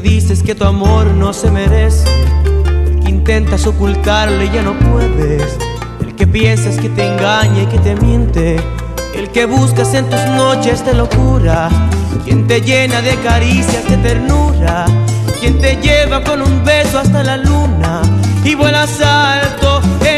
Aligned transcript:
que 0.00 0.08
dices 0.08 0.44
que 0.44 0.54
tu 0.54 0.64
amor 0.64 1.06
no 1.06 1.32
se 1.32 1.50
merece, 1.50 2.06
el 2.86 3.00
que 3.00 3.08
intentas 3.08 3.66
ocultarlo 3.66 4.44
y 4.44 4.50
ya 4.50 4.62
no 4.62 4.78
puedes, 4.78 5.58
el 6.00 6.14
que 6.14 6.24
piensas 6.24 6.76
que 6.78 6.88
te 6.88 7.04
engaña 7.04 7.62
y 7.62 7.66
que 7.66 7.78
te 7.78 7.96
miente, 7.96 8.60
el 9.16 9.28
que 9.30 9.44
buscas 9.44 9.94
en 9.94 10.08
tus 10.08 10.24
noches 10.36 10.86
de 10.86 10.94
locura, 10.94 11.68
quien 12.24 12.46
te 12.46 12.60
llena 12.60 13.00
de 13.02 13.16
caricias, 13.16 13.88
de 13.88 13.96
ternura, 13.96 14.84
quien 15.40 15.58
te 15.58 15.74
lleva 15.82 16.22
con 16.22 16.42
un 16.42 16.64
beso 16.64 17.00
hasta 17.00 17.24
la 17.24 17.36
luna. 17.36 18.02
Y 18.44 18.54
vuelas 18.54 19.00
alto 19.00 19.80
en 20.04 20.17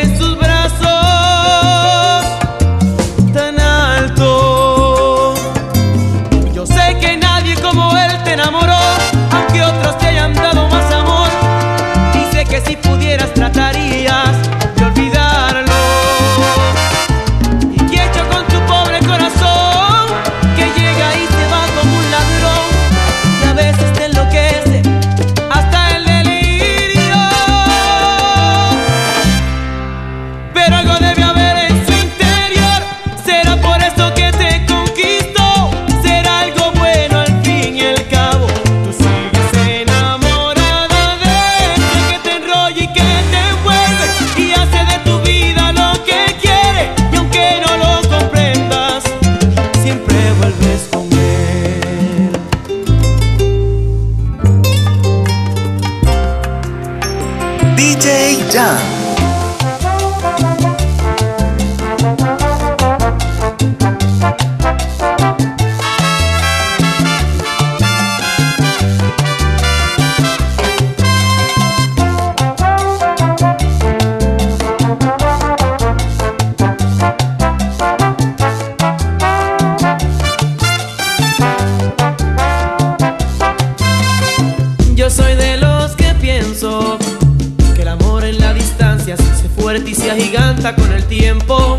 con 90.60 90.92
el 90.92 91.02
tiempo, 91.04 91.78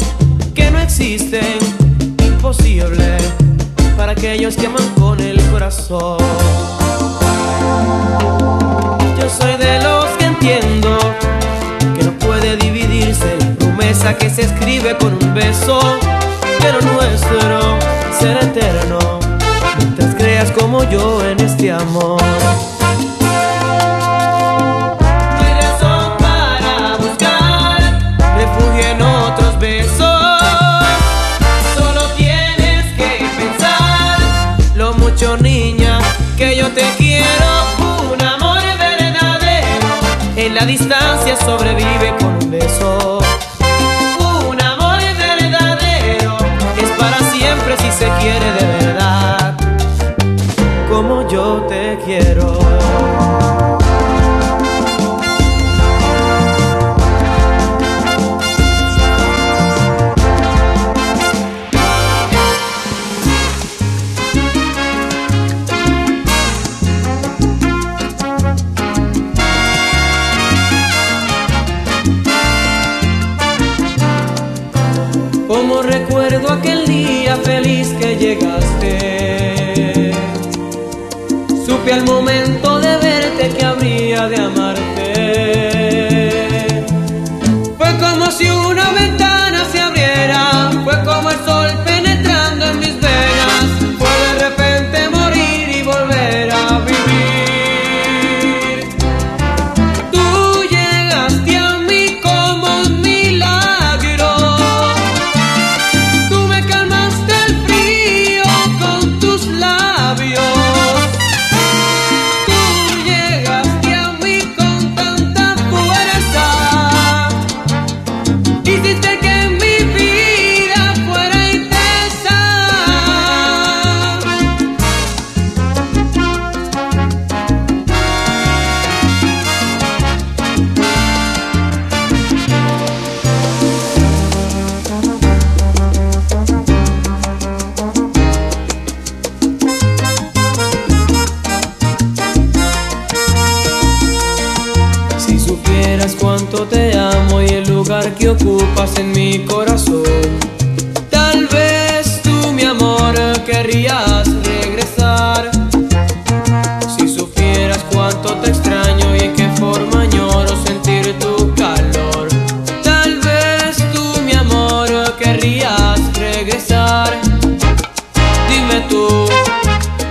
que 0.55 0.71
no 0.71 0.79
existen 0.79 1.59
imposible 2.25 3.17
para 3.95 4.13
aquellos 4.13 4.55
que 4.55 4.65
aman 4.65 4.87
con 4.99 5.19
el 5.19 5.39
corazón. 5.51 6.17
Yo 9.19 9.29
soy 9.29 9.55
de 9.57 9.83
los 9.83 10.05
que 10.17 10.25
entiendo 10.25 10.97
que 11.95 12.03
no 12.03 12.11
puede 12.13 12.57
dividirse 12.57 13.37
la 13.39 13.53
promesa 13.53 14.17
que 14.17 14.31
se 14.31 14.41
escribe 14.41 14.97
con 14.97 15.13
un 15.13 15.33
beso, 15.35 15.79
pero 16.59 16.81
nuestro 16.81 17.77
será 18.19 18.41
eterno 18.41 18.97
mientras 19.77 20.15
creas 20.15 20.49
como 20.51 20.83
yo 20.89 21.23
en 21.23 21.39
este 21.39 21.71
amor. 21.71 22.19
Niña, 35.39 35.99
que 36.35 36.57
yo 36.57 36.67
te 36.71 36.81
quiero. 36.97 37.49
Un 38.11 38.21
amor 38.21 38.59
verdadero 38.77 39.87
en 40.35 40.55
la 40.55 40.65
distancia 40.65 41.35
sobrevive 41.37 42.15
con 42.19 42.33
un 42.43 42.51
beso. 42.51 43.19
Un 44.49 44.61
amor 44.61 44.97
verdadero 44.97 46.37
es 46.81 46.89
para 46.97 47.19
siempre 47.31 47.77
si 47.77 47.91
se 47.91 48.09
quiere 48.19 48.51
de 48.59 48.85
verdad. 48.85 49.55
Como 50.89 51.27
yo 51.29 51.65
te 51.69 51.99
quiero. 52.03 53.40
Llegaste. 78.21 79.10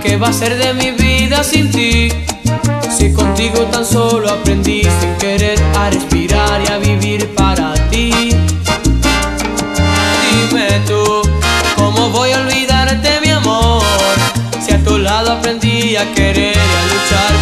¿Qué 0.03 0.17
va 0.17 0.29
a 0.29 0.33
ser 0.33 0.57
de 0.57 0.73
mi 0.73 0.91
vida 0.91 1.43
sin 1.43 1.71
ti? 1.71 2.09
Si 2.95 3.13
contigo 3.13 3.59
tan 3.71 3.85
solo 3.85 4.29
aprendí 4.29 4.81
sin 4.83 5.15
querer 5.19 5.59
a 5.77 5.89
respirar 5.89 6.61
y 6.61 6.71
a 6.71 6.77
vivir 6.77 7.27
para 7.35 7.73
ti. 7.89 8.11
Dime 10.31 10.81
tú, 10.87 11.21
¿cómo 11.75 12.09
voy 12.09 12.31
a 12.31 12.39
olvidarte 12.39 13.21
mi 13.23 13.31
amor? 13.31 13.83
Si 14.65 14.73
a 14.73 14.83
tu 14.83 14.97
lado 14.97 15.33
aprendí 15.33 15.95
a 15.95 16.05
querer 16.13 16.55
y 16.55 16.75
a 16.79 16.83
luchar 16.93 17.40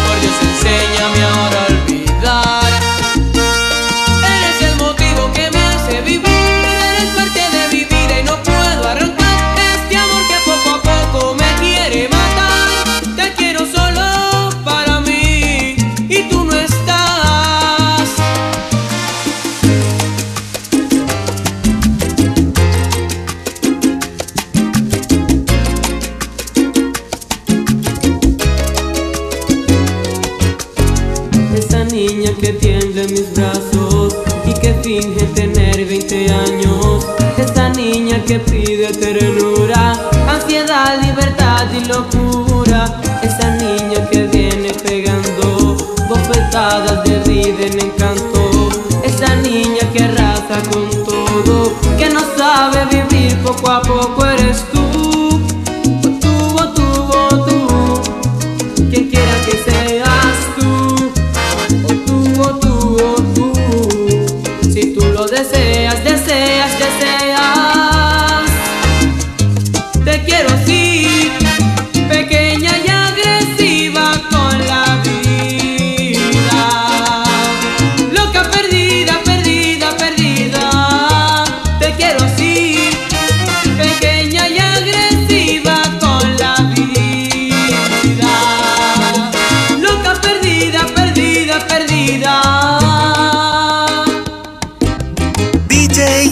que 38.30 38.38
pide 38.38 38.92
ternura, 38.92 39.92
ansiedad, 40.28 41.02
libertad 41.02 41.66
y 41.74 41.84
locura. 41.84 42.84
Esa 43.24 43.56
niña 43.56 44.08
que 44.08 44.28
viene 44.28 44.72
pegando 44.72 45.76
bofetadas 46.08 47.02
de 47.02 47.18
vida 47.28 47.66
en 47.66 47.80
encanto. 47.80 48.68
Esa 49.02 49.34
niña 49.34 49.82
que 49.92 50.04
arrasa 50.04 50.62
con 50.70 50.88
todo, 51.04 51.72
que 51.98 52.08
no 52.08 52.20
sabe 52.38 52.84
vivir 52.92 53.36
poco 53.42 53.68
a 53.68 53.82
poco 53.82 54.24
eres 54.24 54.64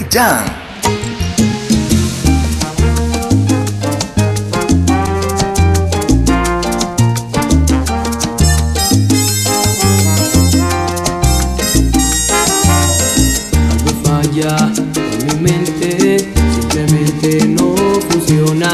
Algo 0.08 0.32
falla 14.02 14.72
en 15.12 15.26
mi 15.26 15.50
mente, 15.50 16.26
simplemente 16.54 17.46
no 17.46 17.74
funciona, 18.08 18.70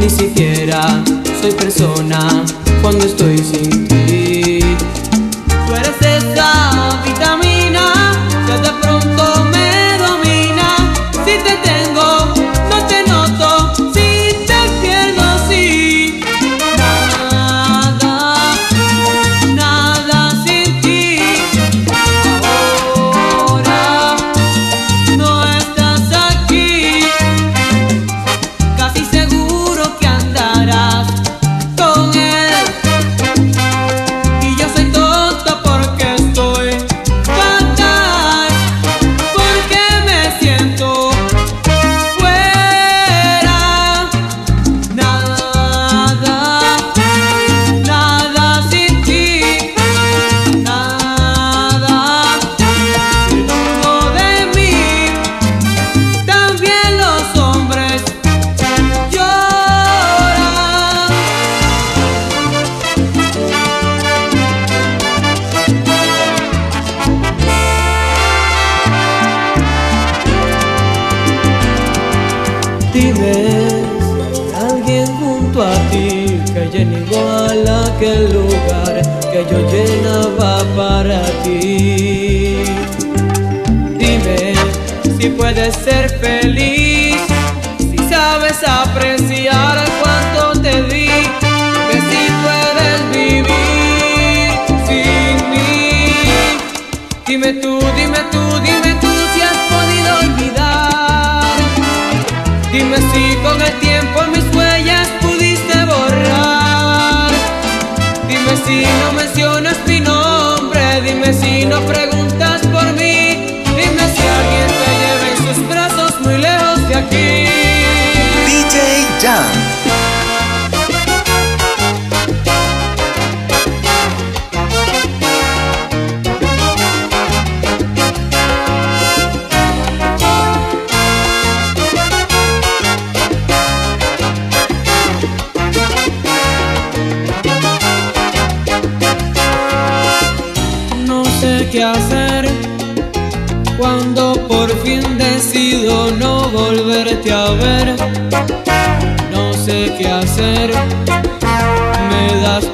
ni 0.00 0.10
siquiera 0.10 1.04
soy 1.40 1.52
persona 1.52 2.44
cuando 2.82 3.04
estoy 3.04 3.38
sin 3.38 3.83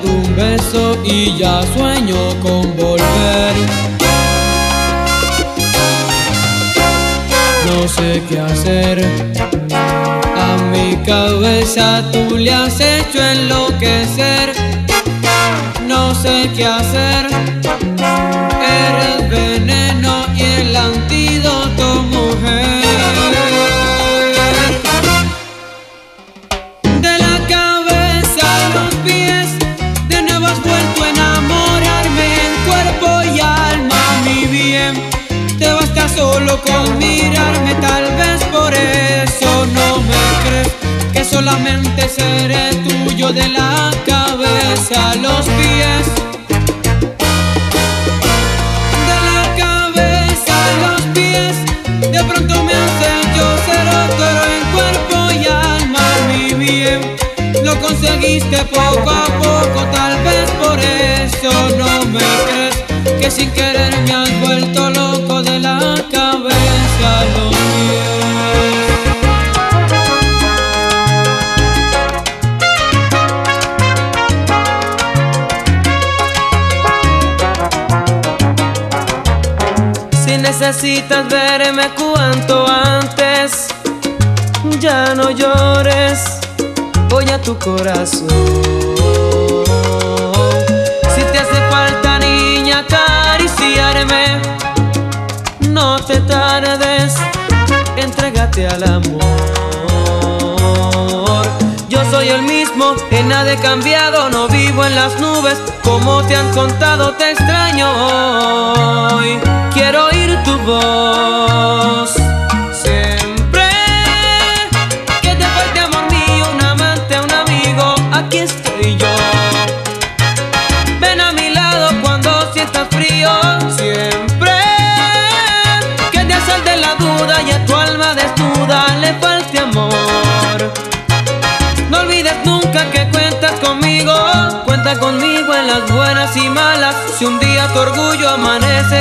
tú. 0.02 0.20
y 1.04 1.36
ya 1.38 1.62
sueño 1.74 2.16
con 2.42 2.76
volver. 2.76 3.54
No 7.66 7.88
sé 7.88 8.22
qué 8.28 8.40
hacer. 8.40 9.04
A 10.36 10.56
mi 10.72 10.96
cabeza 11.04 12.02
tú 12.12 12.36
le 12.36 12.52
has 12.52 12.80
hecho 12.80 13.22
enloquecer. 13.22 14.52
No 15.86 16.14
sé 16.14 16.50
qué 16.56 16.66
hacer. 16.66 17.26
Eres 18.86 19.30
veneno 19.30 20.26
y 20.36 20.42
el 20.42 20.76
antídoto, 20.76 21.19
con 36.16 36.98
mirarme, 36.98 37.74
tal 37.80 38.04
vez 38.16 38.42
por 38.50 38.72
eso 38.74 39.66
no 39.66 40.00
me 40.00 40.22
crees 40.44 40.68
que 41.12 41.24
solamente 41.24 42.08
seré 42.08 42.74
tuyo 42.76 43.32
de 43.32 43.48
la 43.48 43.90
cabeza 44.06 45.10
a 45.10 45.14
los 45.16 45.46
pies. 45.46 46.06
De 49.08 49.18
la 49.28 49.42
cabeza 49.56 50.52
a 50.52 50.72
los 50.82 51.02
pies, 51.14 51.56
de 52.10 52.24
pronto 52.24 52.64
me 52.64 52.72
hace 52.72 53.10
yo 53.36 53.46
ser 53.66 53.86
otro 54.04 54.26
en 54.54 54.62
cuerpo 54.74 55.16
y 55.32 55.46
alma, 55.46 56.04
mi 56.28 56.54
bien. 56.54 57.00
Lo 57.64 57.78
conseguiste 57.80 58.64
poco 58.64 59.10
a 59.10 59.26
poco, 59.38 59.84
tal 59.92 60.22
vez 60.24 60.50
por 60.62 60.78
eso 60.80 61.52
no 61.78 62.04
me 62.06 62.18
crees 62.18 63.20
que 63.20 63.30
sin 63.30 63.50
querer 63.52 63.89
necesitas 80.82 81.28
verme 81.28 81.90
cuanto 81.90 82.66
antes, 82.66 83.68
ya 84.78 85.14
no 85.14 85.30
llores, 85.30 86.40
voy 87.10 87.28
a 87.28 87.38
tu 87.42 87.58
corazón. 87.58 88.28
no 95.68 95.98
te 96.00 96.18
tardes, 96.20 97.14
entrégate 97.96 98.66
al 98.66 98.82
amor. 98.84 99.49
Nada 103.30 103.52
he 103.52 103.56
cambiado, 103.58 104.28
no 104.28 104.48
vivo 104.48 104.84
en 104.84 104.96
las 104.96 105.20
nubes, 105.20 105.56
como 105.84 106.22
te 106.26 106.34
han 106.34 106.52
contado, 106.52 107.14
te 107.14 107.30
extraño 107.30 107.86
hoy. 109.14 109.38
Quiero 109.72 110.06
oír 110.06 110.36
tu 110.42 110.58
voz. 110.58 111.89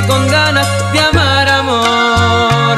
Con 0.08 0.28
ganas 0.28 0.68
de 0.94 1.00
amar 1.00 1.48
amor, 1.48 2.78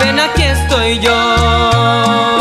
ven 0.00 0.18
aquí 0.18 0.42
estoy 0.42 0.98
yo. 1.00 2.38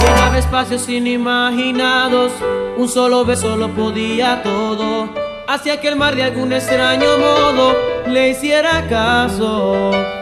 Llenaba 0.00 0.38
espacios 0.38 0.88
inimaginados, 0.88 2.32
un 2.76 2.88
solo 2.88 3.24
beso 3.24 3.56
lo 3.56 3.68
podía 3.74 4.42
todo. 4.42 5.08
Hacía 5.48 5.80
que 5.80 5.88
el 5.88 5.96
mar 5.96 6.14
de 6.14 6.22
algún 6.22 6.52
extraño 6.52 7.18
modo 7.18 7.74
le 8.06 8.30
hiciera 8.30 8.86
caso. 8.88 10.19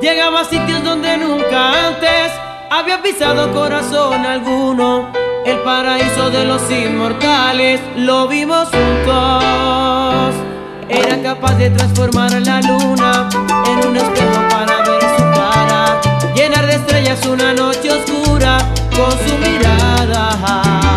Llegaba 0.00 0.40
a 0.40 0.44
sitios 0.44 0.82
donde 0.82 1.18
nunca 1.18 1.88
antes 1.88 2.32
había 2.70 3.02
pisado 3.02 3.52
corazón 3.52 4.24
alguno. 4.24 5.12
El 5.44 5.58
paraíso 5.58 6.30
de 6.30 6.46
los 6.46 6.70
inmortales 6.70 7.82
lo 7.96 8.26
vimos 8.26 8.68
juntos. 8.70 10.34
Era 10.88 11.20
capaz 11.22 11.54
de 11.56 11.68
transformar 11.68 12.32
la 12.32 12.62
luna 12.62 13.28
en 13.66 13.88
un 13.88 13.96
espejo 13.98 14.48
para 14.48 14.78
ver 14.84 15.02
su 15.02 15.22
cara. 15.38 16.00
Llenar 16.34 16.66
de 16.66 16.76
estrellas 16.76 17.26
una 17.26 17.52
noche 17.52 17.90
oscura 17.90 18.56
con 18.96 19.10
su 19.10 19.36
mirada. 19.36 20.89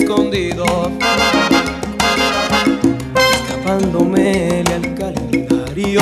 Escondido. 0.00 0.64
Escapándome 3.32 4.62
al 4.74 4.94
calendario. 4.94 6.00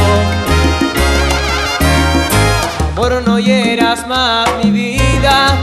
Amor, 2.93 3.23
no 3.25 3.39
hieras 3.39 4.07
más 4.09 4.49
mi 4.63 4.71
vida. 4.71 5.57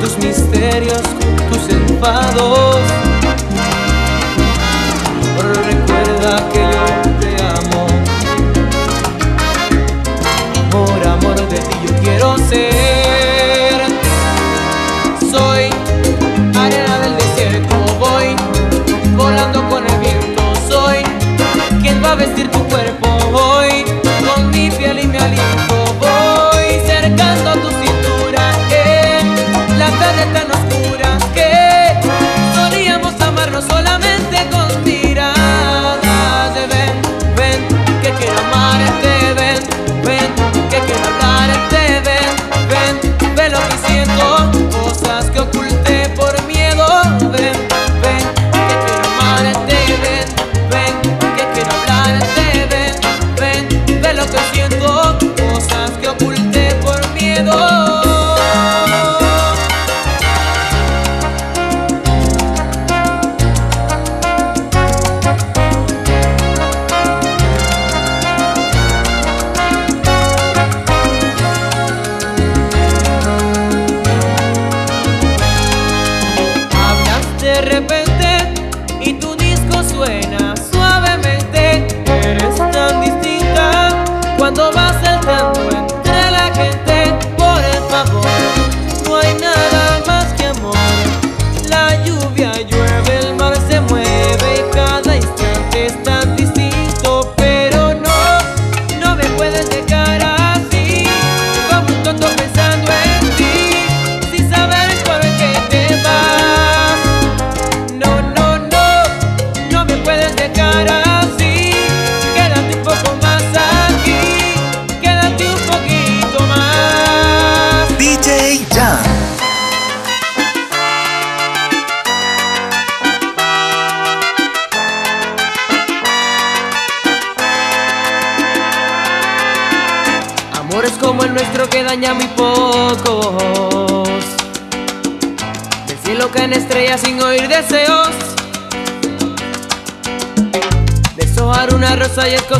Tus 0.00 0.16
misterios, 0.18 1.02
tus 1.50 1.68
enfados. 1.68 3.07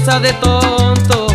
De 0.09 0.33
tontos. 0.33 1.33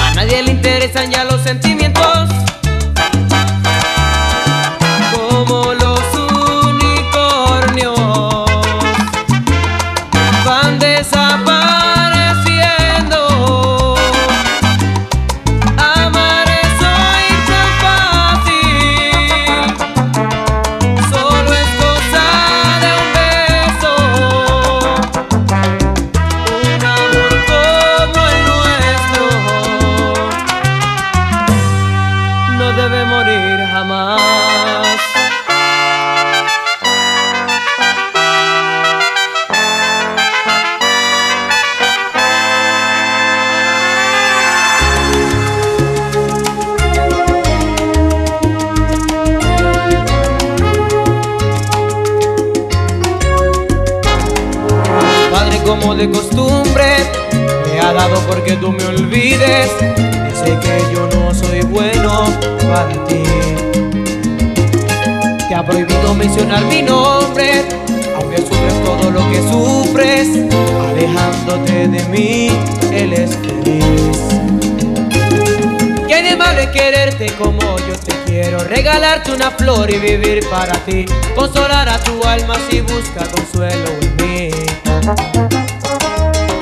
A 0.00 0.12
nadie 0.16 0.42
le 0.42 0.50
interesan 0.50 1.08
ya 1.08 1.22
los 1.22 1.40
sentimientos. 1.40 2.28
Como 5.14 5.72
los 5.72 6.00
unicornios 6.66 7.96
van 10.44 10.80
desapareciendo. 10.80 11.69
Alejándote 71.50 71.88
de 71.88 72.04
mí, 72.08 72.48
él 72.92 73.12
es 73.12 73.36
feliz. 73.36 73.84
¿Qué 76.06 76.22
de 76.22 76.36
malo 76.36 76.60
en 76.60 76.70
quererte 76.72 77.26
como 77.36 77.60
yo 77.60 77.96
te 78.04 78.14
quiero? 78.26 78.58
Regalarte 78.64 79.32
una 79.32 79.50
flor 79.50 79.90
y 79.90 79.98
vivir 79.98 80.48
para 80.48 80.74
ti. 80.84 81.06
Consolar 81.34 81.88
a 81.88 81.98
tu 81.98 82.22
alma 82.24 82.54
si 82.68 82.80
busca 82.80 83.24
consuelo 83.26 83.90
en 84.00 84.16
mí. 84.16 84.50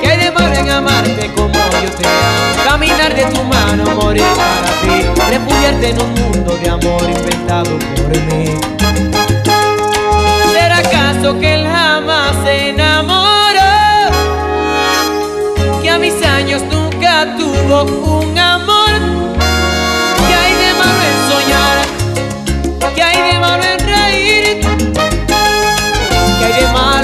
¿Qué 0.01 0.17
de 0.17 0.31
malo 0.31 0.55
en 0.55 0.69
amarte 0.69 1.29
como 1.35 1.53
yo 1.53 1.91
te 1.97 2.07
amo? 2.07 2.63
Caminar 2.63 3.15
de 3.15 3.25
tu 3.25 3.43
mano, 3.43 3.83
morir 3.95 4.23
para 4.35 4.69
ti. 4.81 5.05
Refugiarte 5.29 5.89
en 5.89 6.01
un 6.01 6.13
mundo 6.13 6.57
de 6.61 6.69
amor 6.69 7.03
inventado 7.03 7.77
por 7.95 8.17
mí. 8.33 8.45
¿Será 10.53 10.77
acaso 10.77 11.39
que 11.39 11.53
él 11.55 11.67
jamás 11.67 12.35
se 12.43 12.69
enamoró? 12.69 12.98
A 15.91 15.97
mis 15.97 16.21
años 16.23 16.61
nunca 16.71 17.35
tuvo 17.35 17.83
un 18.19 18.37
amor. 18.37 18.91
¿Qué 20.27 20.33
hay 20.35 20.53
de 20.53 20.73
malo 20.79 21.03
en 21.09 21.17
soñar? 21.31 21.77
¿Qué 22.95 23.01
hay 23.01 23.33
de 23.33 23.39
malo 23.39 23.63
en 23.63 23.79
reír? 23.79 24.61
¿Qué 26.39 26.45
hay 26.45 26.53
de 26.61 26.67
malo 26.71 26.98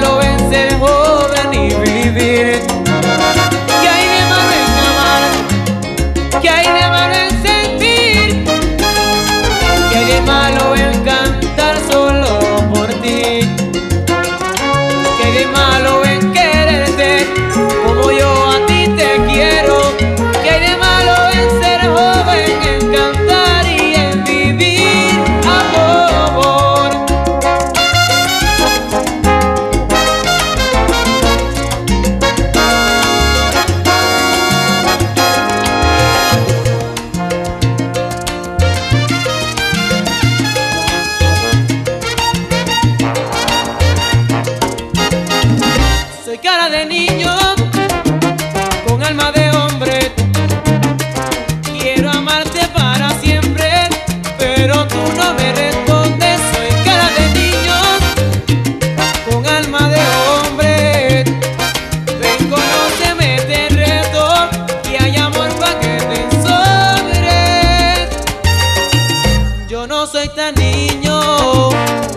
Yo 69.86 69.90
no 69.90 70.08
soy 70.08 70.28
tan 70.30 70.56
niño, 70.56 71.70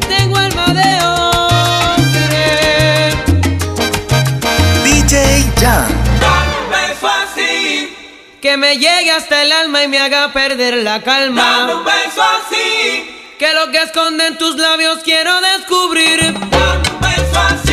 tengo 0.08 0.38
alma 0.38 0.68
de 0.72 1.04
hombre. 1.04 2.40
DJ 4.84 5.52
Jan. 5.60 5.86
Dame 6.18 6.54
un 6.64 6.70
beso 6.70 7.06
así, 7.08 7.94
Que 8.40 8.56
me 8.56 8.78
llegue 8.78 9.10
hasta 9.10 9.42
el 9.42 9.52
alma 9.52 9.82
y 9.82 9.88
me 9.88 9.98
haga 9.98 10.32
perder 10.32 10.78
la 10.78 10.92
dame 10.92 11.04
calma. 11.04 11.74
un 11.74 11.84
beso 11.84 12.22
así, 12.22 13.34
Que 13.38 13.52
lo 13.52 13.70
que 13.70 13.82
esconden 13.82 14.38
tus 14.38 14.56
labios 14.56 15.00
quiero 15.04 15.30
descubrir. 15.42 16.22
dame 16.32 16.88
un 16.90 17.00
beso 17.00 17.38
así, 17.50 17.67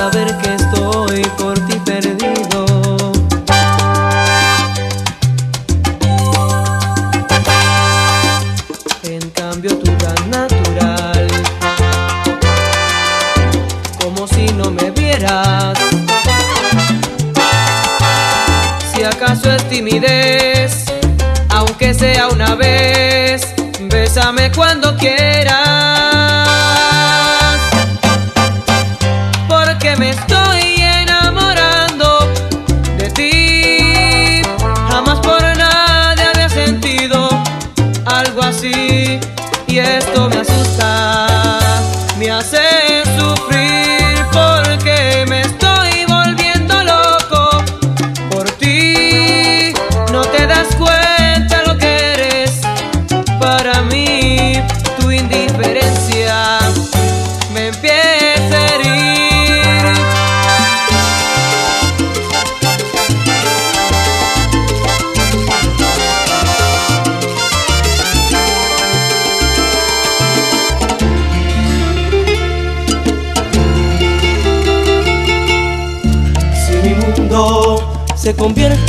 saber 0.00 0.34
que 0.38 0.59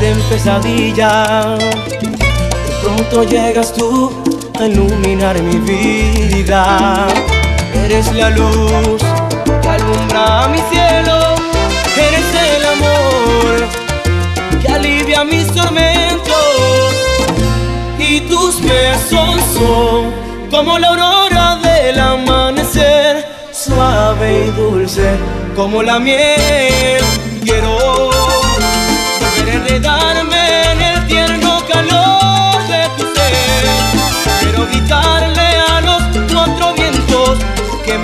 convierte 0.02 0.08
en 0.08 0.30
pesadilla, 0.30 1.58
de 1.58 2.74
pronto 2.82 3.24
llegas 3.24 3.74
tú 3.74 4.12
a 4.60 4.66
iluminar 4.66 5.42
mi 5.42 5.58
vida. 5.58 7.08
Eres 7.86 8.12
la 8.14 8.30
luz 8.30 9.02
que 9.62 9.68
alumbra 9.68 10.48
mi 10.48 10.60
cielo, 10.72 11.36
eres 11.98 12.28
el 12.56 12.66
amor 12.66 14.62
que 14.62 14.72
alivia 14.72 15.24
mis 15.24 15.48
tormentos. 15.54 16.36
Y 18.00 18.22
tus 18.22 18.62
besos 18.62 19.40
son 19.54 20.12
como 20.50 20.80
la 20.80 20.90
aurora 20.90 21.58
del 21.58 22.00
amanecer, 22.00 23.26
suave 23.52 24.48
y 24.48 24.52
dulce 24.52 25.18
como 25.56 25.84
la 25.84 26.00
miel. 26.00 27.11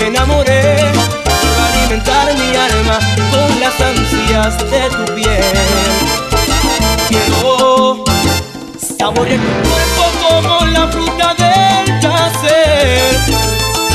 Me 0.10 0.18
enamoré. 0.18 0.76
Quiero 1.42 1.64
alimentar 1.74 2.34
mi 2.36 2.56
alma 2.56 3.00
con 3.32 3.60
las 3.60 3.80
ansias 3.80 4.58
de 4.72 4.90
tu 4.90 5.16
piel. 5.16 5.44
Quiero 7.10 8.04
Saborear 8.98 9.40
tu 9.40 9.70
cuerpo 9.70 10.04
como 10.24 10.66
la 10.68 10.88
fruta 10.88 11.34
del 11.36 12.00
placer. 12.00 13.18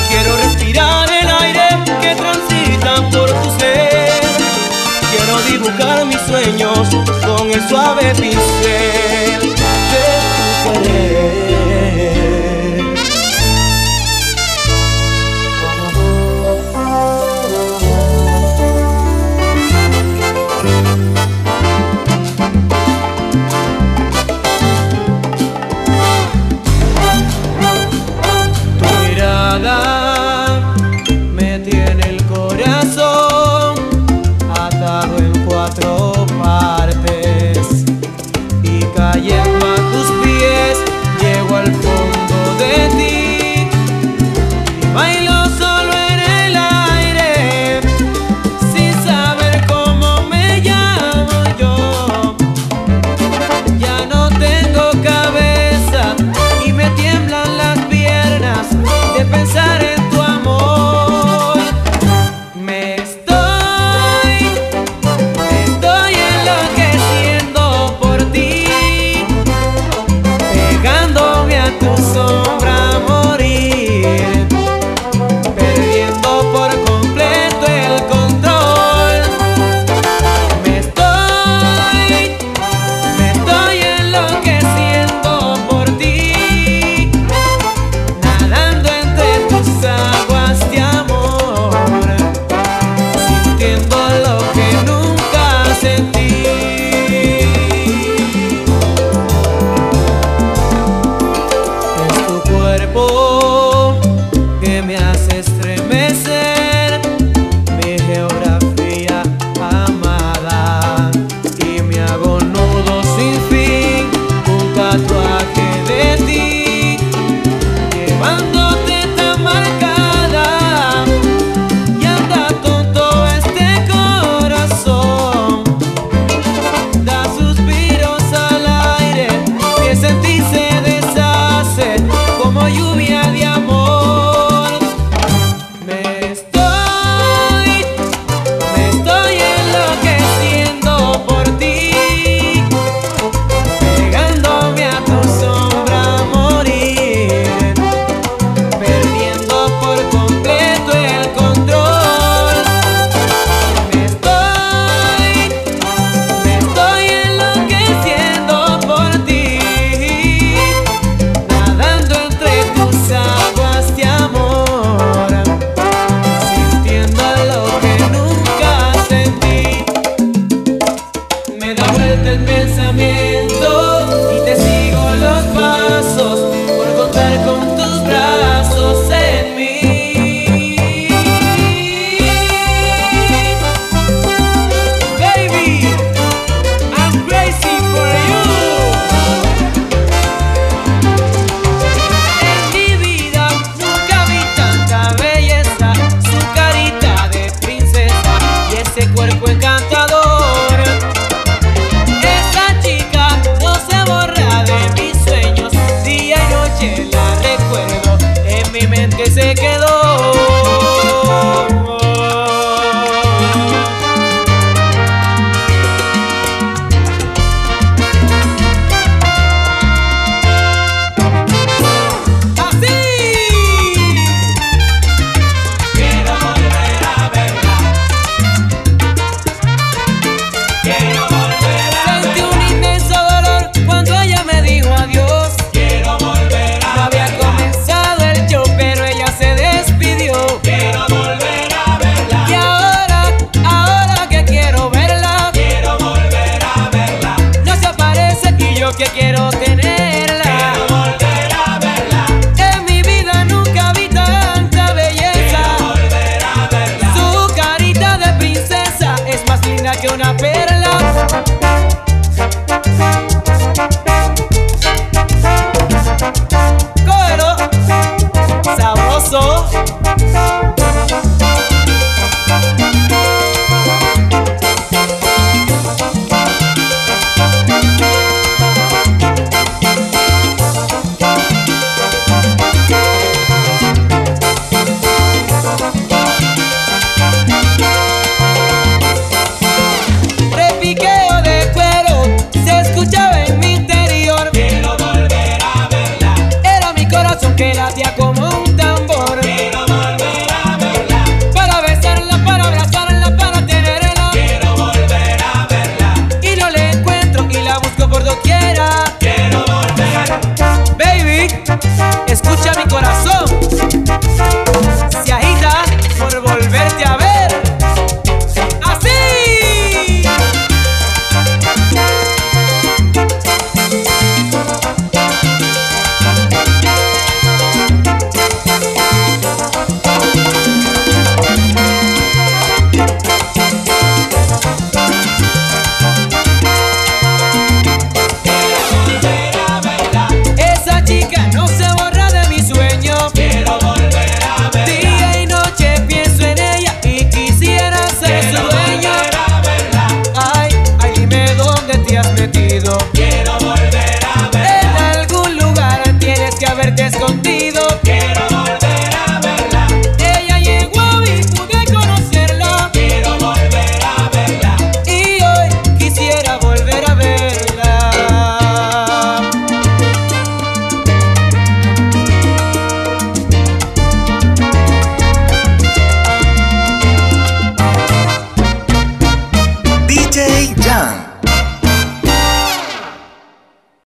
Quiero 0.08 0.36
respirar 0.36 1.10
el 1.10 1.28
aire 1.28 1.68
que 2.00 2.14
transita 2.14 2.94
por 3.10 3.30
tu 3.42 3.50
ser. 3.58 4.20
Quiero 5.10 5.40
dibujar 5.50 6.04
mis 6.04 6.20
sueños 6.20 6.88
con 7.24 7.50
el 7.50 7.68
suave 7.68 8.14
pincel 8.14 9.21